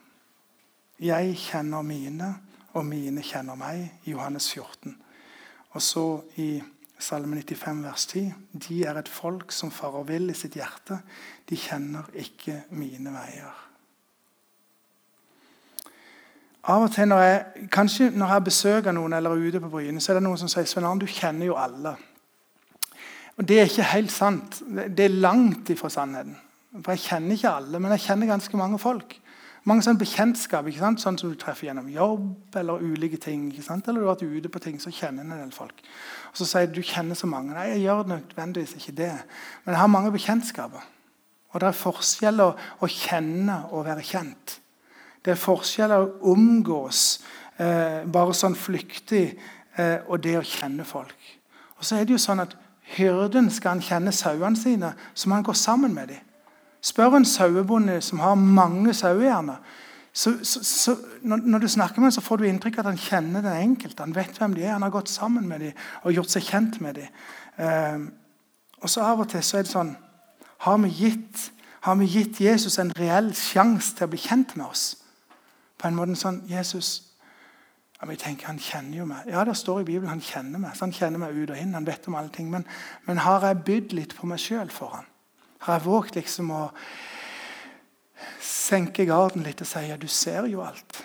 [1.01, 2.35] Jeg kjenner mine
[2.75, 3.89] og mine kjenner meg.
[4.07, 4.97] Johannes 14.
[5.75, 6.07] Og så
[6.37, 6.63] i
[6.99, 8.33] Salme 95, vers 10.:
[8.69, 11.01] De er et folk som farer vill i sitt hjerte.
[11.51, 13.61] De kjenner ikke mine veier.
[16.65, 20.01] Av og til når jeg, kanskje når jeg besøker noen eller er ute på Bryne,
[20.01, 21.93] så er det noen som sier Svein Arne, du kjenner jo alle.
[23.37, 24.63] Og Det er ikke helt sant.
[24.97, 26.39] Det er langt ifra sannheten.
[26.81, 29.19] For Jeg kjenner ikke alle, men jeg kjenner ganske mange folk.
[29.65, 33.47] Mange sånne bekjentskap, sånn som du treffer gjennom jobb eller ulike ting.
[33.49, 33.87] ikke sant?
[33.89, 35.81] Eller du har vært ute på ting, så kjenner en del folk.
[36.33, 37.55] Og Så sier du du kjenner så mange.
[37.55, 39.15] Nei, jeg gjør nødvendigvis ikke det.
[39.65, 40.85] Men jeg har mange bekjentskaper.
[41.55, 44.59] Og det er forskjeller å kjenne og være kjent.
[45.25, 47.23] Det er forskjeller å omgås
[47.57, 49.39] eh, bare sånn flyktig
[49.79, 51.17] eh, og det å kjenne folk.
[51.79, 52.53] Og så er det jo sånn at
[52.85, 56.21] Hyrden skal han kjenne sauene sine, så må han gå sammen med dem.
[56.85, 59.57] Spør en sauebonde som har mange sauer,
[60.15, 63.01] så, så, så, når, du snakker med ham, så får du inntrykk av at han
[63.01, 64.05] kjenner den enkelte.
[64.05, 66.79] Han vet hvem de er, han har gått sammen med dem og gjort seg kjent
[66.85, 67.09] med dem.
[67.59, 68.05] Eh,
[68.85, 69.95] og så Av og til så er det sånn
[70.67, 71.49] Har vi gitt,
[71.87, 74.85] har vi gitt Jesus en reell sjanse til å bli kjent med oss?
[75.81, 76.93] På en måte sånn Jesus
[77.99, 79.27] ja, vi tenker, Han kjenner jo meg.
[79.33, 80.77] Ja, det står i Bibelen han kjenner meg.
[80.77, 81.75] så Han kjenner meg ut og inn.
[81.75, 82.67] han vet om alle ting, Men,
[83.07, 85.11] men har jeg bydd litt på meg sjøl for han?
[85.65, 86.63] Har jeg våget liksom å
[88.45, 91.01] senke garden litt og si ja, du ser jo alt.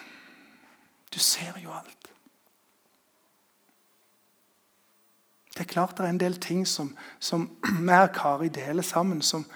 [1.14, 2.10] Du ser jo alt.
[5.56, 7.48] Det er klart det er en del ting som, som
[7.88, 9.48] vi og Kari deler sammen, som,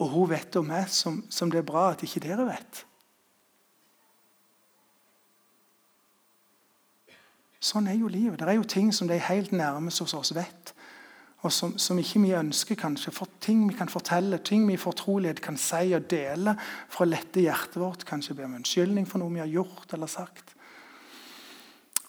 [0.00, 2.82] og hun vet om meg, som, som det er bra at ikke dere vet.
[7.60, 8.40] Sånn er jo livet.
[8.40, 10.72] Det er jo ting som de helt nærmest hos oss vet
[11.46, 13.12] og som, som, ikke vi ønsker, kanskje.
[13.14, 16.56] For ting vi kan fortelle, ting vi i fortrolighet kan si og dele
[16.90, 18.02] for å lette hjertet vårt.
[18.08, 20.56] Kanskje be om unnskyldning for noe vi har gjort eller sagt.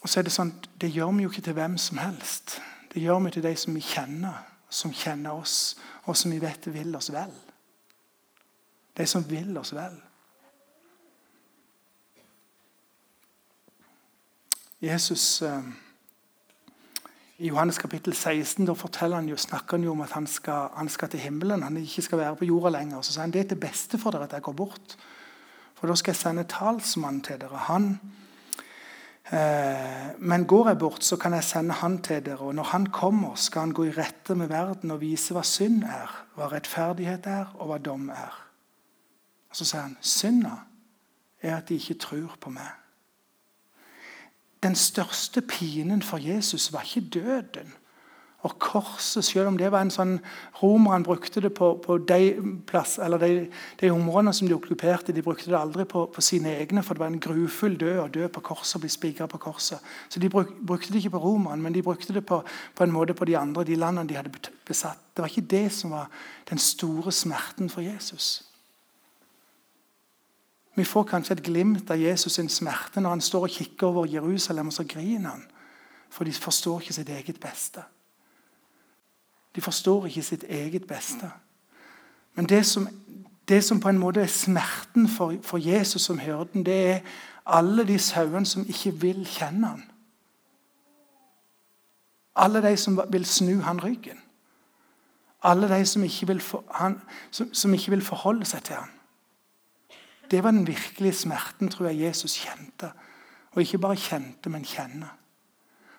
[0.02, 2.58] Og så er Det sånn, det gjør vi jo ikke til hvem som helst.
[2.89, 6.65] Det gjør vi til de som vi kjenner, som kjenner oss, og som vi vet
[6.74, 7.34] vil oss vel.
[8.98, 10.00] De som vil oss vel.
[14.82, 15.62] Jesus eh,
[17.39, 20.73] I Johannes kapittel 16 da forteller han jo, snakker han jo om at han skal,
[20.75, 21.63] han skal til himmelen.
[21.63, 23.02] Han ikke skal være på jorda lenger.
[23.02, 24.97] Så sier han det er til beste for dere at jeg går bort.
[25.80, 27.67] For da skal jeg sende talsmann til dere.
[27.69, 27.93] Han
[29.30, 32.39] Eh, men går jeg bort, så kan jeg sende han til dere.
[32.39, 35.84] Og når han kommer, skal han gå i rette med verden og vise hva synd
[35.86, 38.39] er, hva rettferdighet er, og hva dom er.
[39.49, 40.56] Og Så sier han synda
[41.41, 42.73] er at de ikke tror på meg.
[44.63, 47.74] Den største pinen for Jesus var ikke døden.
[48.39, 50.13] Og korset, selv om det var en sånn
[50.62, 52.30] Romerne brukte det på, på de,
[52.67, 53.32] plass, de,
[53.82, 57.04] de, områdene som de okkuperte, de brukte det aldri på, på, sine egne, for det
[57.04, 59.84] var en grufull død å dø på korset og bli på korset.
[60.08, 62.39] Så de bruk, brukte det ikke på romerne, men de brukte det på,
[62.76, 64.32] på, en måte på de andre, de landene de hadde
[64.67, 65.00] besatt.
[65.12, 66.08] Det var ikke det som var
[66.50, 68.49] den store smerten for Jesus.
[70.80, 74.06] Vi får kanskje et glimt av Jesus' sin smerte når han står og kikker over
[74.08, 75.42] Jerusalem, og så griner han.
[76.10, 77.82] For de forstår ikke sitt eget beste.
[79.56, 81.32] De forstår ikke sitt eget beste.
[82.36, 82.88] Men det som,
[83.48, 87.00] det som på en måte er smerten for, for Jesus som hyrden, det er
[87.46, 89.84] alle de sauene som ikke vil kjenne han.
[92.36, 94.24] Alle de som vil snu han ryggen.
[95.44, 98.99] Alle de som ikke vil, for, han, som, som ikke vil forholde seg til han.
[100.32, 102.92] Det var den virkelige smerten tror jeg Jesus kjente.
[103.52, 105.10] Og ikke bare kjente, men kjenne.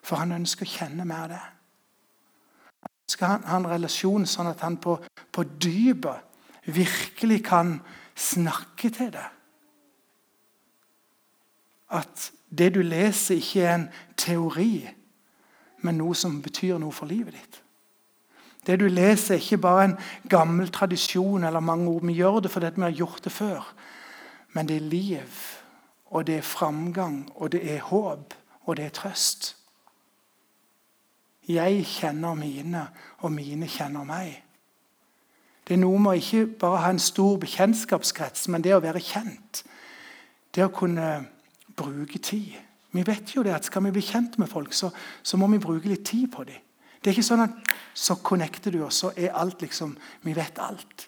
[0.03, 1.41] For han ønsker å kjenne mer det
[3.19, 4.97] han ha en relasjon sånn at han på,
[5.33, 7.79] på dypet virkelig kan
[8.15, 9.27] snakke til det.
[11.97, 13.89] At det du leser, ikke er en
[14.19, 14.75] teori,
[15.83, 17.61] men noe som betyr noe for livet ditt.
[18.67, 19.97] Det du leser, er ikke bare en
[20.31, 22.05] gammel tradisjon eller mange ord.
[22.07, 23.71] Vi gjør det fordi vi har gjort det før.
[24.53, 25.41] Men det er liv,
[26.07, 28.35] og det er framgang, og det er håp,
[28.67, 29.57] og det er trøst.
[31.49, 34.43] Jeg kjenner mine, og mine kjenner meg.
[35.67, 39.03] Det er noe med å ikke bare ha en stor bekjentskapskrets, men det å være
[39.03, 39.63] kjent.
[40.55, 41.07] Det å kunne
[41.79, 42.57] bruke tid.
[42.91, 44.91] Vi vet jo det at Skal vi bli kjent med folk, så,
[45.23, 46.59] så må vi bruke litt tid på dem.
[46.99, 50.59] Det er ikke sånn at så connecter du, og så er alt liksom Vi vet
[50.59, 51.07] alt.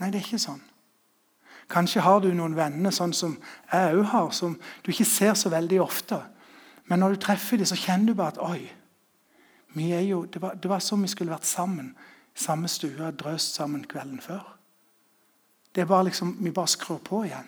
[0.00, 0.62] Nei, det er ikke sånn.
[1.70, 3.36] Kanskje har du noen venner sånn som
[3.70, 6.18] jeg òg har, som du ikke ser så veldig ofte.
[6.90, 8.70] Men når du treffer dem, så kjenner du bare at oi,
[9.78, 11.94] jo, det, var, det var som vi skulle vært sammen.
[12.34, 14.56] Samme stue, drøst sammen kvelden før.
[15.74, 17.46] Det er bare liksom, Vi bare skrur på igjen.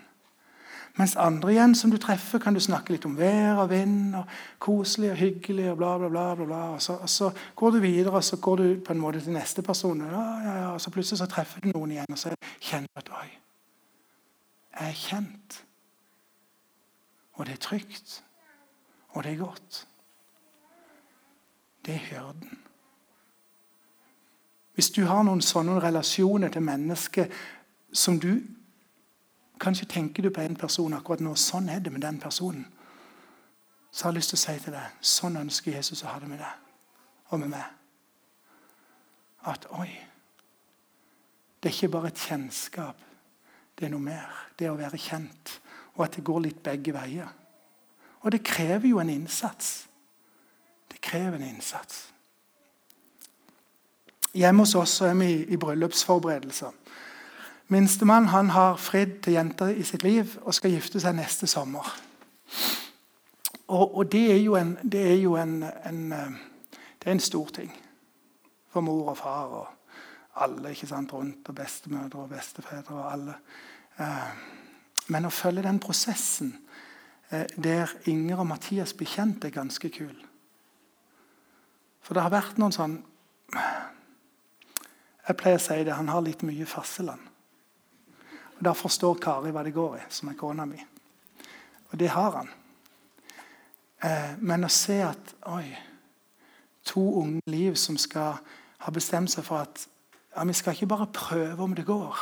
[0.94, 4.14] Mens andre igjen som du treffer, kan du snakke litt om vær og vind.
[4.14, 4.24] og
[4.58, 6.34] Koselig og hyggelig og bla, bla, bla.
[6.34, 6.62] bla, bla.
[6.76, 9.32] Og, så, og så går du videre og så går du på en måte til
[9.32, 10.00] neste person.
[10.00, 10.72] Ja, ja, ja.
[10.72, 13.30] Og så plutselig så treffer du noen igjen, og så kjenner du at oi,
[14.72, 15.64] er kjent.
[17.32, 18.24] Og det er trygt.
[19.08, 19.88] Og det er godt.
[21.86, 22.58] Det er hyrden.
[24.74, 27.32] Hvis du har noen sånne relasjoner til mennesker
[27.92, 28.40] som du
[29.62, 31.36] Kanskje tenker du på en person akkurat nå.
[31.38, 32.64] Sånn er det med den personen.
[33.92, 36.30] Så har jeg lyst til å si til deg sånn ønsker Jesus å ha det
[36.32, 37.68] med deg og med meg.
[39.46, 39.90] At oi
[41.62, 42.98] Det er ikke bare et kjennskap.
[43.82, 44.26] Det er noe mer.
[44.54, 45.56] Det å være kjent.
[45.96, 47.32] Og at det går litt begge veier.
[48.22, 49.88] Og det krever jo en innsats.
[50.86, 51.96] Det krever en innsats.
[54.38, 56.70] Hjemme hos oss er vi i bryllupsforberedelser.
[57.74, 61.90] Minstemann han har fridd til jenter i sitt liv og skal gifte seg neste sommer.
[63.66, 65.58] Og, og det er jo, en, det er jo en,
[65.90, 66.34] en, eh,
[67.02, 67.74] det er en stor ting
[68.70, 69.66] for mor og far og
[70.36, 73.34] alle ikke sant, rundt, og bestemødre og bestefedre og alle.
[73.98, 74.32] Eh,
[75.08, 76.54] men å følge den prosessen
[77.32, 80.16] Eh, der Inger og Mathias blir kjent, er ganske kul.
[82.00, 83.00] For det har vært noen sånn
[85.22, 87.20] Jeg pleier å si det, han har litt mye farseland.
[88.56, 90.82] Og Da forstår Kari hva det går i, som er kona mi.
[91.92, 92.48] Og det har han.
[94.02, 95.78] Eh, men å se at oi,
[96.84, 98.40] to unge liv som skal
[98.78, 99.86] ha bestemt seg for at
[100.34, 102.18] ja, vi skal ikke bare prøve om det går.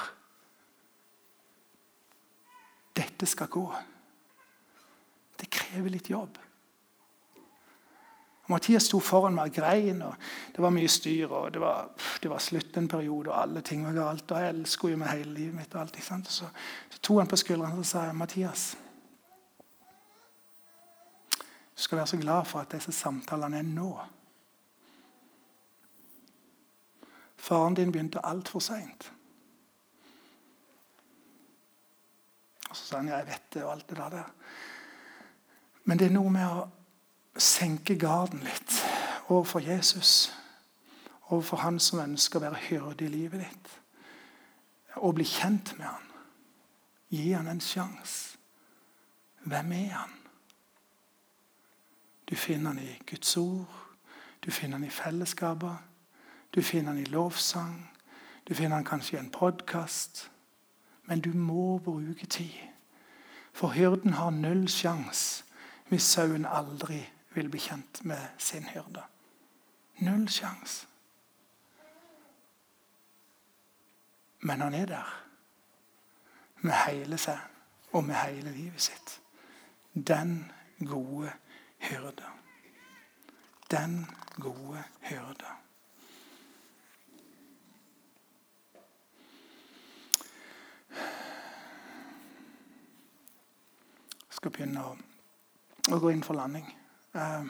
[3.00, 3.66] Dette skal gå.
[5.40, 6.38] Det krever litt jobb.
[8.50, 10.02] Mathias sto foran meg og grein.
[10.02, 10.14] og
[10.54, 11.30] Det var mye styr.
[11.30, 11.90] og Det var,
[12.22, 14.30] det var slutt en periode, og alle ting var galt.
[14.30, 15.74] og Jeg elsker jo meg hele livet mitt.
[15.74, 16.28] og alt, ikke sant?
[16.28, 16.48] Så,
[16.90, 18.76] så tok han på skuldrene og sa Mathias,
[21.80, 23.94] du skal være så glad for at disse samtalene er nå.
[27.36, 29.12] Faren din begynte altfor seint.
[32.76, 34.32] Så sa han ja, jeg vet det, og alt det der.
[35.84, 38.76] Men det er noe med å senke garden litt
[39.28, 40.32] overfor Jesus.
[41.30, 43.74] Overfor han som ønsker å være hyrde i livet ditt.
[45.02, 46.08] Og bli kjent med han.
[47.10, 48.38] Gi han en sjanse.
[49.40, 50.16] Hvem er han?
[52.30, 53.66] Du finner han i Guds ord,
[54.44, 55.76] du finner han i fellesskapet,
[56.54, 57.90] du finner han i lovsang,
[58.46, 60.30] du finner han kanskje i en podkast.
[61.10, 62.52] Men du må bruke tid.
[63.52, 65.44] For hyrden har null sjanse
[65.88, 67.00] hvis sauen aldri
[67.34, 69.02] vil bli kjent med sin hyrde.
[70.06, 70.86] Null sjanse.
[74.40, 75.10] Men han er der
[76.62, 77.42] med hele seg
[77.90, 79.16] og med hele livet sitt.
[79.94, 80.52] Den
[80.86, 81.32] gode
[81.90, 82.30] hyrde.
[83.70, 84.06] Den
[84.38, 85.58] gode hyrde.
[94.26, 94.96] Jeg skal begynne å,
[95.92, 96.66] å gå inn for landing.
[97.14, 97.46] Uh,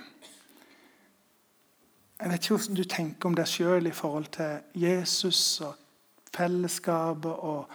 [2.20, 5.74] jeg vet ikke hvordan du tenker om deg sjøl i forhold til Jesus og
[6.34, 7.66] fellesskapet og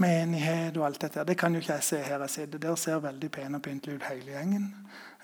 [0.00, 1.24] menighet og alt dette.
[1.24, 2.58] Det kan jo ikke jeg se her jeg sitter.
[2.58, 4.70] Dere ser veldig pene og pyntelig ut hele gjengen.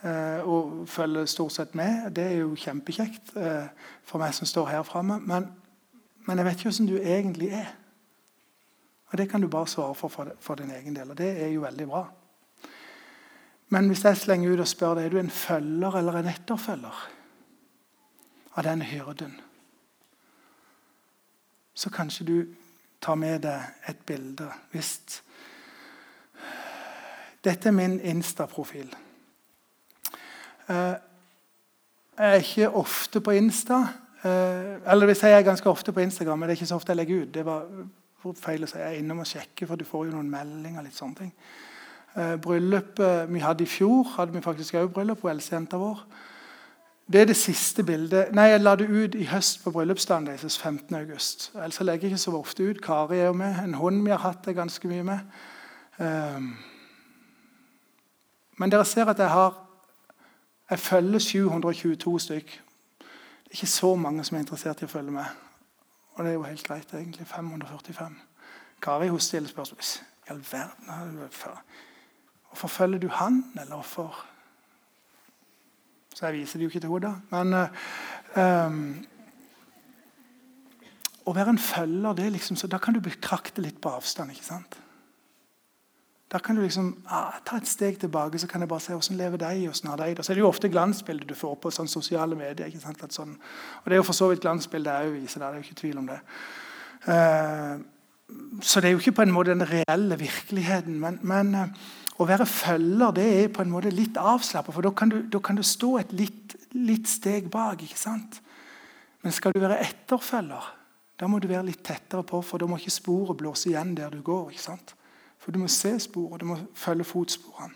[0.03, 2.11] Uh, og følger stort sett med.
[2.17, 3.71] Det er jo kjempekjekt uh,
[4.05, 5.19] for meg som står her framme.
[5.21, 5.49] Men,
[6.27, 7.73] men, jeg vet ikke hvordan du egentlig er.
[9.07, 10.09] Og Det kan du bare svare for
[10.41, 11.11] for, din egen del.
[11.11, 12.07] Og det er jo veldig bra.
[13.69, 17.09] Men hvis jeg slenger ut og spør deg, er du en følger eller en etterfølger
[18.57, 19.41] av den hyrden,
[21.75, 22.47] så kanskje du
[23.01, 24.51] tar med deg et bilde.
[24.71, 25.23] Hvis
[27.45, 28.89] Dette er min Insta-profil.
[30.69, 30.95] Eh,
[32.19, 33.77] jeg er ikke ofte på Insta.
[34.25, 36.91] Eh, eller hvis jeg er ganske ofte på Instagram, men det er ikke så ofte
[36.91, 37.35] jeg legger ut.
[37.35, 37.69] Det var
[38.35, 38.79] feil å si.
[38.79, 40.83] Jeg er innom og sjekker, for du får jo noen meldinger.
[40.83, 41.33] litt sånne ting.
[42.17, 46.01] Eh, bryllupet vi hadde i fjor, hadde vi faktisk òg bryllup på eldstejenta vår.
[47.13, 48.35] Det er det siste bildet.
[48.35, 50.97] Nei, Jeg la det ut i høst på bryllupsdagen deres 15.
[50.97, 51.53] august.
[51.55, 52.83] Ellers legger jeg ikke så ofte ut.
[52.83, 53.65] Kari er jo med.
[53.65, 55.19] En hund vi har hatt det ganske mye med.
[55.99, 56.57] Um,
[58.59, 59.63] men dere ser at jeg har
[60.71, 62.47] Jeg følger 722 stykk.
[62.49, 65.25] Det er ikke så mange som er interessert i å følge med.
[66.17, 67.27] Og det er jo helt greit, egentlig.
[67.29, 68.17] 545.
[68.83, 69.81] Kari hun stiller spørsmål
[70.27, 71.51] i all verden har du
[72.49, 74.27] Hvorfor følger du han, eller hvorfor
[76.15, 77.23] Så jeg viser det jo ikke til henne.
[77.31, 79.07] Men uh, um,
[81.27, 84.31] å være en følger, det er liksom, så da kan du betrakte litt på avstand.
[84.33, 84.79] ikke sant?
[86.33, 89.19] Da kan du liksom ah, ta et steg tilbake så kan jeg bare se hvordan
[89.19, 90.25] lever de, hvordan har de det.
[90.27, 92.67] Så er det jo ofte glansbilder du får på sånn sosiale medier.
[92.67, 93.05] ikke sant?
[93.15, 93.37] Sånn,
[93.83, 96.01] og Det er jo for så vidt glansbilder jeg viser det er jo ikke tvil
[96.03, 96.19] om det.
[97.07, 97.79] Uh,
[98.59, 100.99] så det er jo ikke på en måte den reelle virkeligheten.
[100.99, 101.87] Men, men uh,
[102.19, 105.59] å være følger det er på en måte litt avslappa, for da kan, du, kan,
[105.59, 107.87] du, stå et litt, litt, steg bak.
[107.87, 108.41] ikke sant?
[109.23, 110.71] Men skal du være etterfølger,
[111.17, 114.11] da må du være litt tettere på, for da må ikke sporet blåse igjen der
[114.11, 114.51] du går.
[114.51, 114.97] ikke sant?
[115.47, 117.75] For du må se sporet, du må følge fotsporene.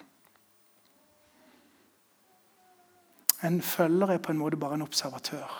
[3.46, 5.52] En følger er på en måte bare en observatør.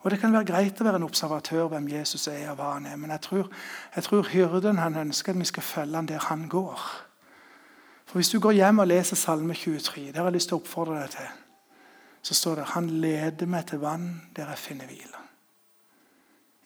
[0.00, 2.86] Og Det kan være greit å være en observatør hvem Jesus er og hva han
[2.86, 3.50] er, men jeg tror,
[3.96, 6.86] jeg tror hyrden han ønsker at vi skal følge han der han går.
[8.06, 10.62] For Hvis du går hjem og leser Salme 23, det har jeg lyst til å
[10.62, 11.34] oppfordre deg til,
[12.22, 15.22] så står det 'Han leder meg til vann der jeg finner hvile'.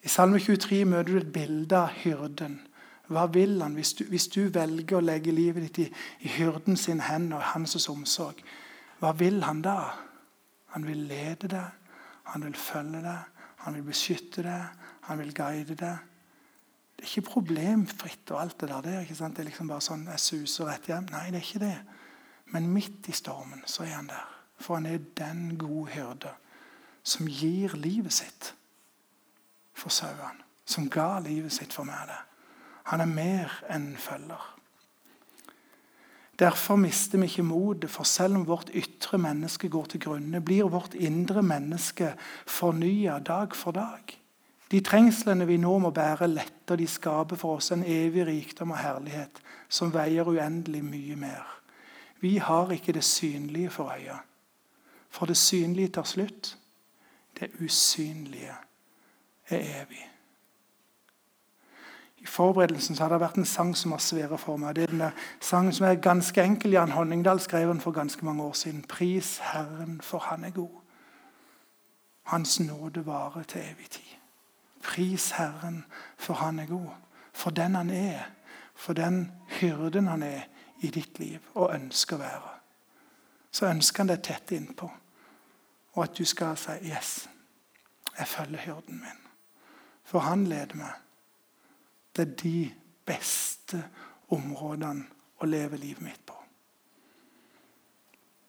[0.03, 2.67] I Salme 23 møter du et bilde av hyrden.
[3.07, 5.87] Hva vil han hvis du, hvis du velger å legge livet ditt i,
[6.27, 8.41] i hyrden sin hender og hans omsorg?
[8.99, 9.79] Hva vil han da?
[10.75, 11.93] Han vil lede deg,
[12.33, 16.03] han vil følge deg, han vil beskytte deg, han vil guide deg.
[16.97, 18.81] Det er ikke problemfritt og alt det der.
[18.81, 19.29] Det er?
[19.29, 21.07] Det er liksom bare sånn jeg suser rett hjem.
[21.13, 21.77] Nei, det er ikke det.
[22.55, 24.25] Men midt i stormen så er han der.
[24.57, 26.33] For han er den gode hyrde
[27.07, 28.51] som gir livet sitt
[29.77, 30.43] for sauene.
[30.67, 32.09] Som ga livet sitt for meg.
[32.09, 32.17] det.
[32.91, 34.53] Han er mer enn en følger.
[36.37, 40.69] Derfor mister vi ikke motet, for selv om vårt ytre menneske går til grunne, blir
[40.69, 42.13] vårt indre menneske
[42.45, 44.13] fornya dag for dag.
[44.71, 48.81] De trengslene vi nå må bære, letter de skaper for oss en evig rikdom og
[48.83, 51.47] herlighet som veier uendelig mye mer.
[52.19, 54.19] Vi har ikke det synlige for øya.
[55.09, 56.57] For det synlige tar slutt.
[57.39, 58.53] Det usynlige
[59.49, 60.03] er evig.
[62.27, 64.75] I forberedelsen har det vært en sang som har svært for meg.
[64.75, 65.03] Det er den
[65.39, 66.75] sangen som er ganske enkel.
[66.75, 68.83] Jan Honningdal skrev den for ganske mange år siden.
[68.83, 70.83] Pris Herren, for Han er god.
[72.27, 74.17] Hans nåde varer til evig tid.
[74.83, 75.85] Pris Herren,
[76.17, 76.89] for han er god.
[77.33, 78.19] For den han er.
[78.75, 80.41] For den hyrden han er
[80.81, 82.51] i ditt liv og ønsker å være,
[83.51, 84.89] så ønsker han deg tett innpå.
[85.95, 87.29] Og at du skal si 'Yes,
[88.19, 89.27] jeg følger hyrden min'.
[90.03, 90.93] For han leder meg.
[92.17, 92.71] Det er de
[93.05, 93.83] beste
[94.33, 95.05] områdene
[95.37, 96.33] å leve livet mitt på.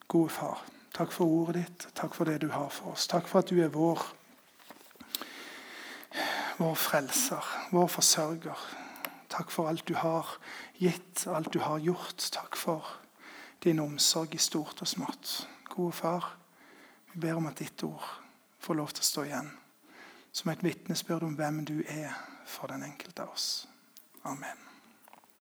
[0.08, 0.62] Gode far,
[0.96, 1.88] takk for ordet ditt.
[1.94, 3.04] Takk for det du har for oss.
[3.12, 4.00] Takk for at du er vår,
[6.62, 8.64] vår frelser, vår forsørger.
[9.28, 10.32] Takk for alt du har
[10.80, 12.30] gitt, alt du har gjort.
[12.32, 12.88] Takk for
[13.64, 15.42] din omsorg i stort og smått.
[15.68, 16.32] Gode far,
[17.12, 18.08] vi ber om at ditt ord
[18.64, 19.52] får lov til å stå igjen
[20.32, 22.16] som et vitnesbyrd om hvem du er
[22.48, 23.68] for den enkelte av oss.
[24.22, 24.67] Amen.